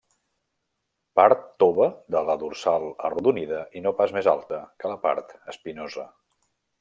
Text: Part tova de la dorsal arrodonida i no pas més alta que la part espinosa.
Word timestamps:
Part 1.19 1.43
tova 1.63 1.87
de 2.15 2.23
la 2.29 2.37
dorsal 2.43 2.87
arrodonida 3.09 3.59
i 3.81 3.87
no 3.87 3.93
pas 3.99 4.15
més 4.19 4.31
alta 4.35 4.63
que 4.81 4.93
la 4.95 4.99
part 5.05 5.37
espinosa. 5.55 6.07